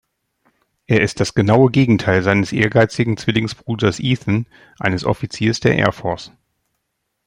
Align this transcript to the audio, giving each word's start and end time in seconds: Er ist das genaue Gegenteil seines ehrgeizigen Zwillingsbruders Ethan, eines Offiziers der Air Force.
Er 0.87 1.01
ist 1.01 1.19
das 1.19 1.35
genaue 1.35 1.69
Gegenteil 1.69 2.23
seines 2.23 2.51
ehrgeizigen 2.53 3.17
Zwillingsbruders 3.17 3.99
Ethan, 3.99 4.47
eines 4.79 5.05
Offiziers 5.05 5.59
der 5.59 5.75
Air 5.77 5.91
Force. 5.91 6.31